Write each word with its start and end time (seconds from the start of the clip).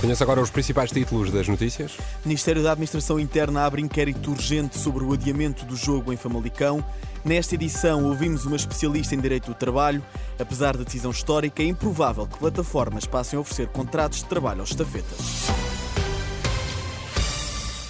Conheça 0.00 0.24
agora 0.24 0.40
os 0.40 0.48
principais 0.48 0.90
títulos 0.90 1.30
das 1.30 1.46
notícias. 1.46 1.92
Ministério 2.24 2.62
da 2.62 2.72
Administração 2.72 3.20
Interna 3.20 3.66
abre 3.66 3.82
inquérito 3.82 4.30
urgente 4.30 4.78
sobre 4.78 5.04
o 5.04 5.12
adiamento 5.12 5.66
do 5.66 5.76
jogo 5.76 6.10
em 6.10 6.16
Famalicão. 6.16 6.82
Nesta 7.22 7.54
edição, 7.54 8.04
ouvimos 8.04 8.46
uma 8.46 8.56
especialista 8.56 9.14
em 9.14 9.20
direito 9.20 9.50
do 9.50 9.54
trabalho. 9.54 10.02
Apesar 10.38 10.74
da 10.74 10.84
decisão 10.84 11.10
histórica, 11.10 11.62
é 11.62 11.66
improvável 11.66 12.26
que 12.26 12.38
plataformas 12.38 13.04
passem 13.04 13.36
a 13.36 13.40
oferecer 13.40 13.68
contratos 13.68 14.20
de 14.20 14.24
trabalho 14.24 14.60
aos 14.60 14.70
estafetas. 14.70 15.50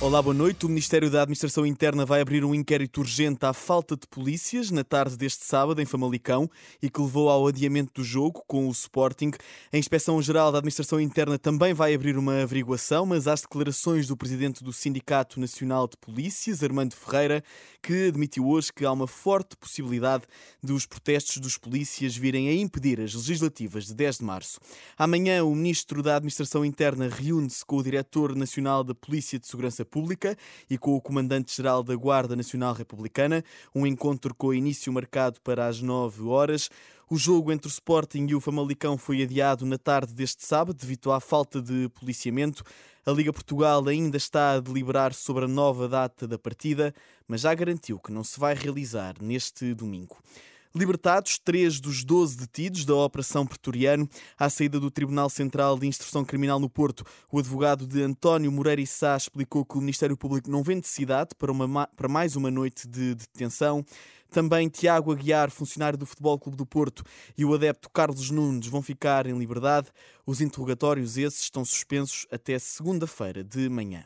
Olá, 0.03 0.23
boa 0.23 0.33
noite. 0.33 0.65
O 0.65 0.69
Ministério 0.71 1.11
da 1.11 1.21
Administração 1.21 1.67
Interna 1.67 2.07
vai 2.07 2.23
abrir 2.23 2.43
um 2.43 2.55
inquérito 2.55 3.03
urgente 3.03 3.45
à 3.45 3.53
falta 3.53 3.95
de 3.95 4.07
polícias 4.07 4.71
na 4.71 4.83
tarde 4.83 5.15
deste 5.15 5.45
sábado 5.45 5.83
em 5.83 5.85
Famalicão 5.85 6.51
e 6.81 6.89
que 6.89 7.03
levou 7.03 7.29
ao 7.29 7.47
adiamento 7.47 8.01
do 8.01 8.03
jogo 8.03 8.43
com 8.47 8.67
o 8.67 8.71
Sporting. 8.71 9.33
A 9.71 9.77
Inspeção-Geral 9.77 10.51
da 10.53 10.57
Administração 10.57 10.99
Interna 10.99 11.39
também 11.39 11.75
vai 11.75 11.93
abrir 11.93 12.17
uma 12.17 12.41
averiguação, 12.41 13.05
mas 13.05 13.29
às 13.29 13.43
declarações 13.43 14.07
do 14.07 14.17
presidente 14.17 14.65
do 14.65 14.73
Sindicato 14.73 15.39
Nacional 15.39 15.87
de 15.87 15.99
Polícias, 15.99 16.63
Armando 16.63 16.97
Ferreira, 16.97 17.45
que 17.83 18.09
admitiu 18.09 18.49
hoje 18.49 18.73
que 18.73 18.87
há 18.87 18.93
uma 18.93 19.07
forte 19.07 19.55
possibilidade 19.55 20.25
de 20.65 20.73
os 20.73 20.87
protestos 20.87 21.37
dos 21.37 21.59
polícias 21.59 22.17
virem 22.17 22.49
a 22.49 22.55
impedir 22.55 23.03
as 23.03 23.13
legislativas 23.13 23.85
de 23.85 23.95
10 23.95 24.17
de 24.17 24.25
março. 24.25 24.59
Amanhã, 24.97 25.45
o 25.45 25.55
Ministro 25.55 26.03
da 26.03 26.17
Administração 26.17 26.65
Interna 26.65 27.07
reúne-se 27.07 27.63
com 27.67 27.77
o 27.77 27.83
Diretor 27.83 28.35
Nacional 28.35 28.83
da 28.83 28.95
Polícia 28.95 29.39
de 29.39 29.47
Segurança 29.47 29.85
Pública 29.91 30.37
e 30.69 30.79
com 30.79 30.95
o 30.95 31.01
Comandante-Geral 31.01 31.83
da 31.83 31.95
Guarda 31.97 32.37
Nacional 32.37 32.73
Republicana, 32.73 33.45
um 33.75 33.87
encontro 33.87 34.35
com 34.35 34.55
início 34.55 34.93
marcado 34.93 35.41
para 35.41 35.67
as 35.67 35.83
9 35.83 36.25
horas. 36.25 36.71
O 37.11 37.17
jogo 37.17 37.51
entre 37.51 37.67
o 37.67 37.69
Sporting 37.69 38.27
e 38.29 38.35
o 38.37 38.41
Famalicão 38.41 38.97
foi 38.97 39.23
adiado 39.23 39.67
na 39.67 39.77
tarde 39.77 40.15
deste 40.15 40.47
sábado 40.47 40.77
devido 40.79 41.11
à 41.11 41.21
falta 41.21 41.61
de 41.61 41.89
policiamento. 41.89 42.63
A 43.05 43.11
Liga 43.11 43.33
Portugal 43.33 43.87
ainda 43.89 44.17
está 44.17 44.53
a 44.53 44.61
deliberar 44.61 45.13
sobre 45.13 45.47
a 45.47 45.49
nova 45.49 45.89
data 45.89 46.29
da 46.29 46.39
partida, 46.39 46.95
mas 47.27 47.41
já 47.41 47.53
garantiu 47.53 47.99
que 47.99 48.13
não 48.13 48.23
se 48.23 48.39
vai 48.39 48.55
realizar 48.55 49.17
neste 49.21 49.75
domingo. 49.75 50.17
Libertados 50.73 51.37
três 51.37 51.81
dos 51.81 52.05
12 52.05 52.37
detidos 52.37 52.85
da 52.85 52.95
Operação 52.95 53.45
Pretoriano 53.45 54.09
à 54.39 54.49
saída 54.49 54.79
do 54.79 54.89
Tribunal 54.89 55.29
Central 55.29 55.77
de 55.77 55.89
Instrução 55.89 56.25
Criminal 56.25 56.61
no 56.61 56.71
Porto, 56.71 57.05
o 57.29 57.41
advogado 57.41 57.89
de 57.89 58.01
António 58.01 58.53
Moreira 58.53 58.87
Sá 58.87 59.17
explicou 59.17 59.65
que 59.65 59.77
o 59.77 59.81
Ministério 59.81 60.17
Público 60.17 60.49
não 60.49 60.63
vê 60.63 60.77
necessidade 60.77 61.31
para, 61.37 61.51
uma, 61.51 61.89
para 61.89 62.09
mais 62.09 62.37
uma 62.37 62.53
noite 62.53 62.87
de 62.87 63.17
detenção. 63.17 63.85
Também 64.31 64.69
Tiago 64.69 65.11
Aguiar, 65.11 65.51
funcionário 65.51 65.99
do 65.99 66.07
Futebol 66.07 66.39
Clube 66.39 66.57
do 66.57 66.65
Porto, 66.65 67.03
e 67.37 67.45
o 67.45 67.53
adepto 67.53 67.91
Carlos 67.91 68.31
Nunes 68.31 68.69
vão 68.69 68.81
ficar 68.81 69.27
em 69.27 69.37
liberdade. 69.37 69.89
Os 70.25 70.41
interrogatórios 70.41 71.19
esses 71.19 71.41
estão 71.41 71.65
suspensos 71.65 72.29
até 72.31 72.57
segunda-feira 72.61 73.43
de 73.43 73.69
manhã. 73.69 74.05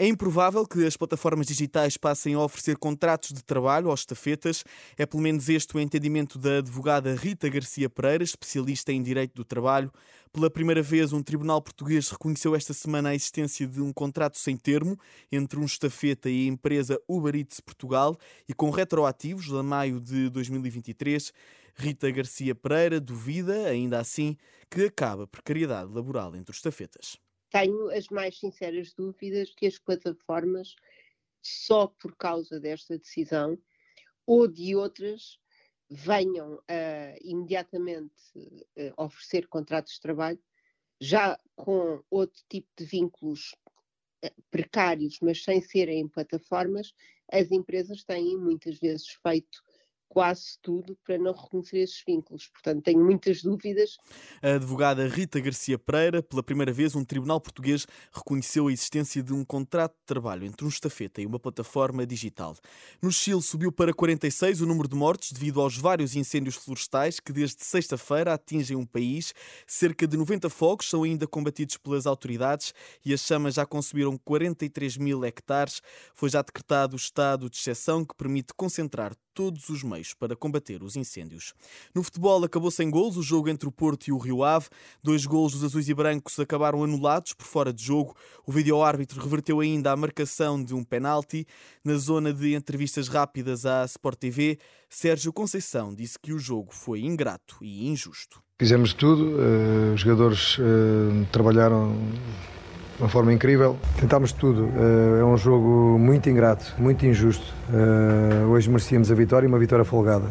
É 0.00 0.06
improvável 0.06 0.64
que 0.64 0.86
as 0.86 0.96
plataformas 0.96 1.48
digitais 1.48 1.96
passem 1.96 2.32
a 2.34 2.38
oferecer 2.38 2.78
contratos 2.78 3.32
de 3.32 3.42
trabalho 3.42 3.90
aos 3.90 3.98
estafetas. 3.98 4.62
É 4.96 5.04
pelo 5.04 5.20
menos 5.20 5.48
este 5.48 5.76
o 5.76 5.80
entendimento 5.80 6.38
da 6.38 6.58
advogada 6.58 7.16
Rita 7.16 7.48
Garcia 7.48 7.90
Pereira, 7.90 8.22
especialista 8.22 8.92
em 8.92 9.02
direito 9.02 9.34
do 9.34 9.44
trabalho. 9.44 9.92
Pela 10.32 10.48
primeira 10.48 10.82
vez, 10.82 11.12
um 11.12 11.20
tribunal 11.20 11.60
português 11.60 12.10
reconheceu 12.10 12.54
esta 12.54 12.72
semana 12.72 13.08
a 13.08 13.14
existência 13.16 13.66
de 13.66 13.80
um 13.82 13.92
contrato 13.92 14.38
sem 14.38 14.56
termo 14.56 14.96
entre 15.32 15.58
um 15.58 15.64
estafeta 15.64 16.30
e 16.30 16.44
a 16.44 16.48
empresa 16.48 16.96
Uber 17.08 17.34
Eats 17.34 17.58
Portugal 17.58 18.16
e 18.48 18.54
com 18.54 18.70
retroativos 18.70 19.52
a 19.52 19.64
maio 19.64 20.00
de 20.00 20.30
2023. 20.30 21.32
Rita 21.74 22.08
Garcia 22.12 22.54
Pereira 22.54 23.00
duvida, 23.00 23.66
ainda 23.66 23.98
assim, 23.98 24.36
que 24.70 24.84
acabe 24.84 25.24
a 25.24 25.26
precariedade 25.26 25.92
laboral 25.92 26.36
entre 26.36 26.52
os 26.52 26.58
estafetas 26.58 27.18
tenho 27.50 27.90
as 27.90 28.08
mais 28.08 28.38
sinceras 28.38 28.92
dúvidas 28.92 29.54
que 29.54 29.66
as 29.66 29.78
plataformas, 29.78 30.74
só 31.42 31.86
por 31.86 32.16
causa 32.16 32.60
desta 32.60 32.98
decisão 32.98 33.58
ou 34.26 34.46
de 34.46 34.76
outras, 34.76 35.38
venham 35.88 36.54
uh, 36.54 37.18
imediatamente 37.22 38.12
uh, 38.36 38.92
oferecer 39.02 39.48
contratos 39.48 39.94
de 39.94 40.00
trabalho, 40.00 40.38
já 41.00 41.38
com 41.56 42.02
outro 42.10 42.42
tipo 42.48 42.68
de 42.76 42.84
vínculos 42.84 43.54
uh, 44.24 44.42
precários, 44.50 45.18
mas 45.22 45.42
sem 45.42 45.62
serem 45.62 46.08
plataformas, 46.08 46.92
as 47.32 47.50
empresas 47.50 48.04
têm 48.04 48.36
muitas 48.36 48.78
vezes 48.78 49.08
feito 49.22 49.62
quase 50.08 50.58
tudo 50.62 50.96
para 51.04 51.18
não 51.18 51.32
reconhecer 51.32 51.78
esses 51.78 52.02
vínculos. 52.06 52.48
Portanto, 52.48 52.82
tenho 52.82 53.04
muitas 53.04 53.42
dúvidas. 53.42 53.96
A 54.42 54.54
advogada 54.54 55.06
Rita 55.06 55.38
Garcia 55.38 55.78
Pereira, 55.78 56.22
pela 56.22 56.42
primeira 56.42 56.72
vez, 56.72 56.96
um 56.96 57.04
tribunal 57.04 57.40
português 57.40 57.86
reconheceu 58.12 58.68
a 58.68 58.72
existência 58.72 59.22
de 59.22 59.32
um 59.32 59.44
contrato 59.44 59.92
de 59.92 60.06
trabalho 60.06 60.46
entre 60.46 60.64
um 60.64 60.68
estafeta 60.68 61.20
e 61.20 61.26
uma 61.26 61.38
plataforma 61.38 62.06
digital. 62.06 62.56
No 63.02 63.12
Chile 63.12 63.42
subiu 63.42 63.70
para 63.70 63.92
46 63.92 64.62
o 64.62 64.66
número 64.66 64.88
de 64.88 64.96
mortes 64.96 65.32
devido 65.32 65.60
aos 65.60 65.76
vários 65.76 66.16
incêndios 66.16 66.56
florestais 66.56 67.20
que 67.20 67.32
desde 67.32 67.64
sexta-feira 67.64 68.32
atingem 68.32 68.76
um 68.76 68.86
país. 68.86 69.34
Cerca 69.66 70.06
de 70.06 70.16
90 70.16 70.48
fogos 70.48 70.88
são 70.88 71.02
ainda 71.02 71.26
combatidos 71.26 71.76
pelas 71.76 72.06
autoridades 72.06 72.72
e 73.04 73.12
as 73.12 73.20
chamas 73.20 73.54
já 73.54 73.66
consumiram 73.66 74.16
43 74.18 74.96
mil 74.96 75.24
hectares. 75.24 75.82
Foi 76.14 76.28
já 76.28 76.42
decretado 76.42 76.94
o 76.94 76.96
estado 76.96 77.50
de 77.50 77.56
exceção 77.56 78.04
que 78.04 78.14
permite 78.14 78.54
concentrar 78.54 79.14
todos 79.38 79.68
os 79.68 79.84
meios 79.84 80.14
para 80.14 80.34
combater 80.34 80.82
os 80.82 80.96
incêndios. 80.96 81.54
No 81.94 82.02
futebol 82.02 82.42
acabou 82.42 82.72
sem 82.72 82.90
gols 82.90 83.16
o 83.16 83.22
jogo 83.22 83.48
entre 83.48 83.68
o 83.68 83.70
Porto 83.70 84.08
e 84.08 84.12
o 84.12 84.18
Rio 84.18 84.42
Ave. 84.42 84.66
Dois 85.00 85.24
gols 85.24 85.52
dos 85.52 85.62
azuis 85.62 85.88
e 85.88 85.94
brancos 85.94 86.40
acabaram 86.40 86.82
anulados 86.82 87.34
por 87.34 87.46
fora 87.46 87.72
de 87.72 87.80
jogo. 87.80 88.16
O 88.44 88.50
vídeo-árbitro 88.50 89.22
reverteu 89.22 89.60
ainda 89.60 89.92
a 89.92 89.96
marcação 89.96 90.60
de 90.60 90.74
um 90.74 90.82
penalti. 90.82 91.46
Na 91.84 91.96
zona 91.98 92.32
de 92.32 92.52
entrevistas 92.52 93.06
rápidas 93.06 93.64
à 93.64 93.84
Sport 93.84 94.18
TV, 94.18 94.58
Sérgio 94.90 95.32
Conceição 95.32 95.94
disse 95.94 96.18
que 96.18 96.32
o 96.32 96.38
jogo 96.40 96.74
foi 96.74 97.02
ingrato 97.02 97.58
e 97.62 97.86
injusto. 97.86 98.42
Fizemos 98.60 98.92
tudo, 98.92 99.36
uh, 99.36 99.94
os 99.94 100.00
jogadores 100.00 100.58
uh, 100.58 101.24
trabalharam 101.30 101.96
de 102.98 103.04
uma 103.04 103.08
forma 103.08 103.32
incrível. 103.32 103.78
Tentámos 103.98 104.32
tudo. 104.32 104.68
Eh, 104.76 105.20
é 105.20 105.24
um 105.24 105.36
jogo 105.36 105.96
muito 105.98 106.28
ingrato, 106.28 106.74
muito 106.78 107.06
injusto. 107.06 107.54
Eh, 107.72 108.44
hoje 108.46 108.68
merecíamos 108.68 109.10
a 109.10 109.14
vitória 109.14 109.46
e 109.46 109.48
uma 109.48 109.58
vitória 109.58 109.84
folgada 109.84 110.26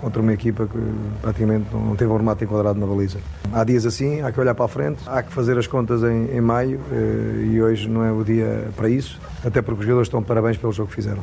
contra 0.00 0.20
uma 0.20 0.32
equipa 0.32 0.66
que 0.66 0.78
praticamente 1.20 1.72
não 1.72 1.94
teve 1.94 2.10
um 2.10 2.16
remate 2.16 2.44
enquadrado 2.44 2.78
na 2.78 2.86
baliza. 2.86 3.20
Há 3.52 3.62
dias 3.64 3.86
assim, 3.86 4.20
há 4.20 4.32
que 4.32 4.40
olhar 4.40 4.54
para 4.54 4.64
a 4.64 4.68
frente, 4.68 5.02
há 5.06 5.22
que 5.22 5.32
fazer 5.32 5.56
as 5.58 5.66
contas 5.66 6.02
em, 6.02 6.36
em 6.36 6.40
maio 6.40 6.80
eh, 6.92 7.46
e 7.52 7.62
hoje 7.62 7.88
não 7.88 8.04
é 8.04 8.12
o 8.12 8.24
dia 8.24 8.68
para 8.76 8.88
isso, 8.88 9.20
até 9.44 9.60
porque 9.60 9.80
os 9.80 9.84
jogadores 9.84 10.08
estão 10.08 10.22
parabéns 10.22 10.56
pelo 10.56 10.72
jogo 10.72 10.88
que 10.88 10.94
fizeram. 10.94 11.22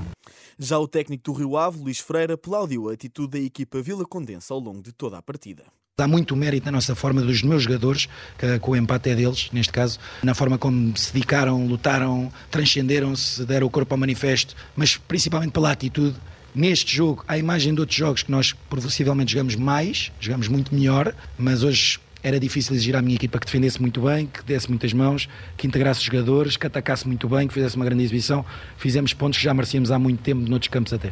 Já 0.57 0.77
o 0.77 0.87
técnico 0.87 1.23
do 1.23 1.33
Rio 1.33 1.55
Ave, 1.55 1.79
Luís 1.79 1.99
Freire, 1.99 2.33
aplaudiu 2.33 2.89
a 2.89 2.93
atitude 2.93 3.39
da 3.39 3.39
equipa 3.39 3.81
Vila 3.81 4.05
Condensa 4.05 4.53
ao 4.53 4.59
longo 4.59 4.81
de 4.81 4.91
toda 4.91 5.17
a 5.17 5.21
partida. 5.21 5.63
Há 5.99 6.07
muito 6.07 6.35
mérito 6.35 6.65
na 6.65 6.71
nossa 6.71 6.95
forma 6.95 7.21
dos 7.21 7.41
meus 7.41 7.63
jogadores, 7.63 8.07
que, 8.37 8.69
o 8.69 8.75
empate 8.75 9.09
é 9.09 9.15
deles, 9.15 9.49
neste 9.51 9.73
caso, 9.73 9.99
na 10.23 10.33
forma 10.33 10.57
como 10.57 10.95
se 10.97 11.13
dedicaram, 11.13 11.65
lutaram, 11.65 12.31
transcenderam-se, 12.49 13.45
deram 13.45 13.67
o 13.67 13.69
corpo 13.69 13.93
ao 13.93 13.97
manifesto, 13.97 14.55
mas 14.75 14.97
principalmente 14.97 15.51
pela 15.51 15.71
atitude. 15.71 16.15
Neste 16.53 16.95
jogo, 16.95 17.23
à 17.27 17.37
imagem 17.37 17.73
de 17.73 17.79
outros 17.79 17.97
jogos 17.97 18.23
que 18.23 18.31
nós 18.31 18.53
possivelmente 18.69 19.33
jogamos 19.33 19.55
mais, 19.55 20.11
jogamos 20.19 20.47
muito 20.47 20.73
melhor, 20.73 21.13
mas 21.37 21.61
hoje 21.63 21.99
era 22.23 22.39
difícil 22.39 22.75
exigir 22.75 22.95
à 22.95 23.01
minha 23.01 23.15
equipa 23.15 23.39
que 23.39 23.45
defendesse 23.45 23.79
muito 23.79 24.01
bem, 24.01 24.25
que 24.25 24.43
desse 24.43 24.67
muitas 24.67 24.91
mãos, 24.91 25.29
que 25.55 25.67
integrasse 25.67 25.99
os 25.99 26.05
jogadores, 26.05 26.57
que 26.57 26.65
atacasse 26.65 27.07
muito 27.07 27.29
bem, 27.29 27.47
que 27.47 27.53
fizesse 27.53 27.75
uma 27.75 27.85
grande 27.85 28.03
exibição. 28.03 28.43
Fizemos 28.77 29.13
pontos 29.13 29.37
que 29.37 29.45
já 29.45 29.53
merecíamos 29.53 29.91
há 29.91 29.99
muito 29.99 30.21
tempo 30.21 30.41
noutros 30.49 30.69
campos 30.69 30.91
até 30.91 31.11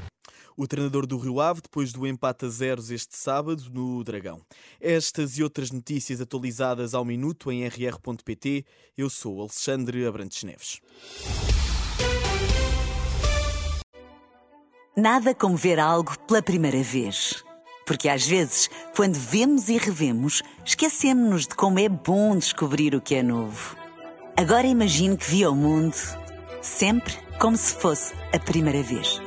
o 0.58 0.68
treinador 0.68 1.06
do 1.06 1.20
Rio 1.20 1.40
Ave, 1.40 1.62
depois 1.62 1.94
do 1.94 2.06
empate 2.08 2.46
a 2.46 2.50
zeros 2.50 2.90
este 2.90 3.16
sábado 3.16 3.64
no 3.72 4.04
Dragão. 4.04 4.42
Estas 4.82 5.38
e 5.38 5.44
outras 5.44 5.70
notícias 5.70 6.20
atualizadas 6.20 6.96
ao 6.96 7.06
minuto 7.06 7.52
em 7.52 7.66
rr.pt. 7.68 8.66
Eu 8.98 9.10
sou 9.10 9.40
Alexandre 9.40 10.06
Abrantes 10.06 10.44
Neves. 10.44 10.82
Nada 14.98 15.36
como 15.36 15.56
ver 15.56 15.80
algo 15.80 16.18
pela 16.22 16.42
primeira 16.42 16.82
vez. 16.82 17.44
Porque 17.86 18.10
às 18.10 18.26
vezes, 18.26 18.68
quando 18.96 19.14
vemos 19.14 19.70
e 19.70 19.78
revemos, 19.78 20.42
esquecemos-nos 20.66 21.44
de 21.44 21.56
como 21.56 21.80
é 21.80 21.88
bom 21.88 22.36
descobrir 22.36 22.96
o 22.96 23.00
que 23.00 23.16
é 23.16 23.24
novo. 23.24 23.78
Agora 24.36 24.68
imagine 24.68 25.16
que 25.16 25.30
viu 25.30 25.52
o 25.52 25.56
mundo 25.56 25.96
sempre 26.62 27.14
como 27.40 27.56
se 27.56 27.74
fosse 27.76 28.14
a 28.34 28.40
primeira 28.40 28.82
vez. 28.82 29.27